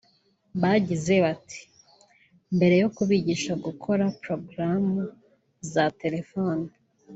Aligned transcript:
bagize 0.61 1.13
bati 1.25 1.61
”Mbere 2.55 2.75
yo 2.81 2.87
kubigisha 2.95 3.51
gukora 3.65 4.03
porogaramu 4.21 5.01
za 5.71 5.85
telefoni 6.01 6.67